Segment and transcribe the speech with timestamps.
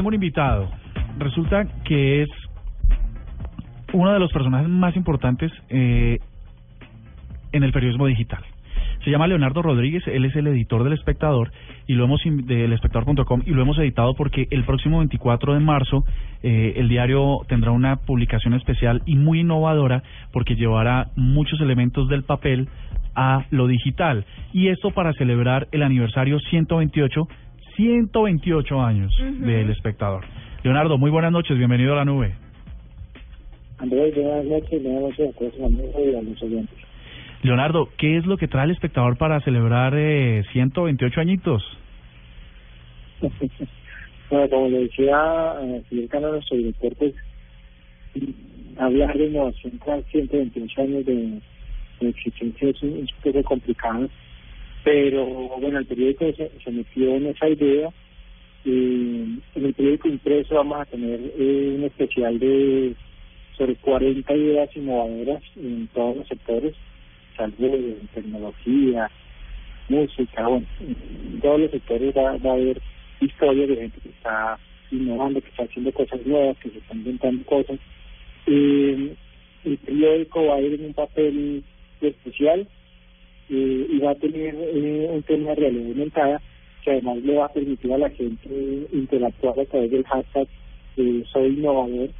[0.00, 0.70] Tengo un invitado.
[1.18, 2.28] Resulta que es
[3.92, 6.18] uno de los personajes más importantes eh,
[7.52, 8.42] en el periodismo digital.
[9.04, 11.52] Se llama Leonardo Rodríguez, él es el editor del Espectador
[11.86, 16.06] y lo hemos del espectador.com y lo hemos editado porque el próximo 24 de marzo
[16.42, 22.22] eh, el diario tendrá una publicación especial y muy innovadora porque llevará muchos elementos del
[22.22, 22.70] papel
[23.14, 27.28] a lo digital y esto para celebrar el aniversario 128
[27.80, 30.26] 128 años del Espectador.
[30.62, 32.34] Leonardo, muy buenas noches, bienvenido a la nube.
[33.78, 36.78] Andrés, buenas noches, buenas noches a todos y a los oyentes.
[37.42, 41.62] Leonardo, ¿qué es lo que trae el espectador para celebrar eh, 128 añitos?
[44.30, 47.14] bueno, como le decía eh, Fidel Cano, nuestro director, pues
[48.76, 51.40] hablar de innovación tras 128 años de,
[52.00, 54.06] de existencia es un, es un poco complicado,
[54.84, 57.90] pero bueno, el periódico se, se metió en esa idea.
[58.64, 62.94] y en el periódico impreso vamos a tener eh, un especial de
[63.56, 66.74] sobre 40 ideas innovadoras en todos los sectores
[67.40, 69.10] salud, tecnología,
[69.88, 72.80] música, bueno, en todos los sectores va, va a haber
[73.20, 74.58] historias de gente que está
[74.90, 77.78] innovando, que está haciendo cosas nuevas, que se están inventando cosas.
[78.46, 79.14] Eh,
[79.64, 81.64] el periódico va a ir en un papel
[82.00, 82.68] especial
[83.50, 86.40] eh, y va a tener eh, un tema de realidad aumentada
[86.84, 90.48] que además le va a permitir a la gente interactuar a través del hashtag
[90.96, 92.10] eh, soy innovador.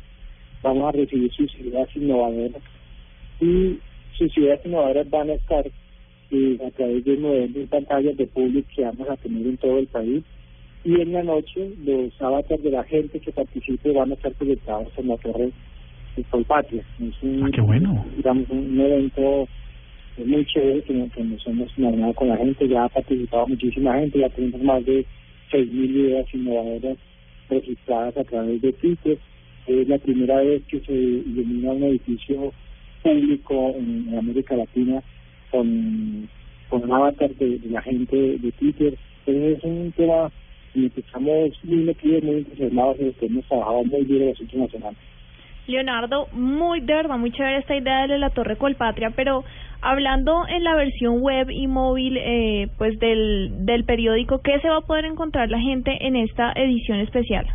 [0.63, 2.63] Vamos a recibir sus ideas innovadoras
[3.41, 3.79] y
[4.19, 5.67] sus ideas innovadoras van a estar
[6.31, 9.87] eh, a través de nueve pantallas de público que vamos a tener en todo el
[9.87, 10.23] país
[10.85, 14.89] y en la noche los avatars de la gente que participe van a estar proyectados
[14.97, 15.51] en la torre
[16.17, 16.85] de Colpatria.
[17.01, 18.05] Es un, Ah, qué bueno.
[18.17, 19.49] digamos, un evento
[20.19, 24.29] muy chévere que, nos hemos imaginado con la gente, ya ha participado muchísima gente, ya
[24.31, 25.05] tenemos más de
[25.53, 26.99] 6.000 ideas innovadoras
[27.49, 29.19] registradas a través de Twitter.
[29.67, 32.53] Es la primera vez que se ilumina un edificio
[33.03, 35.03] público en, América Latina
[35.51, 36.29] con,
[36.69, 38.97] con un avatar de, de la gente de Twitter.
[39.27, 40.31] Entonces es un tema
[40.75, 44.29] en el que estamos muy metidos, muy entusiasmados y que hemos trabajado muy bien en
[44.29, 44.99] las últimas semanas.
[45.67, 49.45] Leonardo, muy de verdad, muy chévere esta idea de la Torre Colpatria, pero
[49.83, 54.79] hablando en la versión web y móvil eh, pues del, del periódico, ¿qué se va
[54.79, 57.47] a poder encontrar la gente en esta edición especial?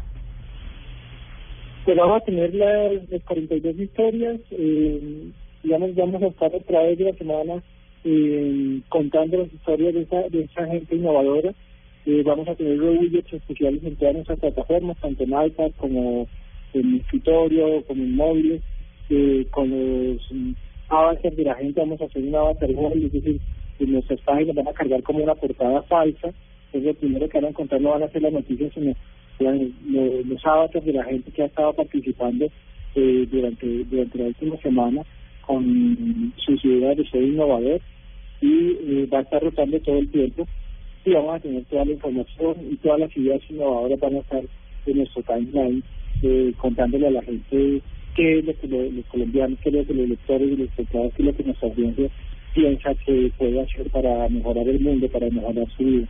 [1.86, 5.30] Pues vamos a tener las, las 42 historias, eh,
[5.64, 7.64] digamos, vamos a estar a través de la semana
[8.04, 11.54] eh, contando las historias de esa, de esa gente innovadora.
[12.06, 16.28] Eh, vamos a tener widgets especiales en todas nuestras plataformas, tanto en iPad como
[16.74, 18.62] en escritorio, como en móviles,
[19.10, 20.32] eh, con los
[20.90, 23.42] avatars de la gente vamos a hacer un avatar móvil, es decir,
[23.80, 26.30] en nuestras páginas van a cargar como una portada falsa,
[26.74, 28.94] es lo primero que van a encontrar, no van a ser las noticias, sino
[29.40, 32.48] los, los, los avatars de la gente que ha estado participando
[32.96, 35.02] eh, durante, durante la última semana
[35.42, 37.82] con sus ideas de ser innovador
[38.42, 40.48] y eh, va a estar rotando todo el tiempo.
[41.06, 44.44] Y vamos a tener toda la información y todas las ideas innovadoras van a estar
[44.86, 45.84] en nuestro timeline
[46.24, 47.82] eh, contándole a la gente
[48.16, 50.70] qué es lo que lo- los colombianos, qué es lo que los lectores y los
[50.70, 52.12] espectadores, qué lo que nuestra audiencia
[52.54, 56.08] piensa que puede hacer para mejorar el mundo, para mejorar su vida.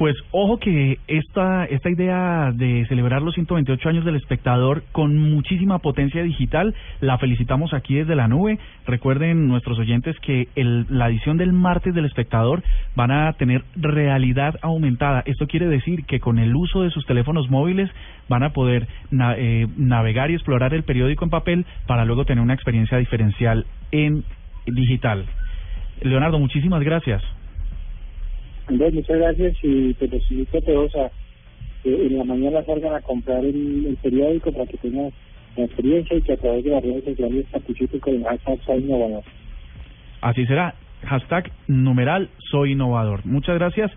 [0.00, 5.78] Pues ojo que esta, esta idea de celebrar los 128 años del espectador con muchísima
[5.80, 8.58] potencia digital, la felicitamos aquí desde la nube.
[8.86, 12.62] Recuerden nuestros oyentes que el, la edición del martes del espectador
[12.96, 15.22] van a tener realidad aumentada.
[15.26, 17.90] Esto quiere decir que con el uso de sus teléfonos móviles
[18.26, 22.42] van a poder na- eh, navegar y explorar el periódico en papel para luego tener
[22.42, 24.24] una experiencia diferencial en
[24.66, 25.26] digital.
[26.00, 27.22] Leonardo, muchísimas gracias.
[28.70, 31.10] Andrés, muchas gracias y te los invito a todos a
[31.82, 35.10] que en la mañana salgan a comprar el, periódico para que tengan
[35.56, 39.24] experiencia y que a través de las redes sociales participen con el hashtag Soy Innovador.
[40.20, 40.74] Así será.
[41.02, 43.24] Hashtag numeral soy innovador.
[43.24, 43.90] Muchas gracias.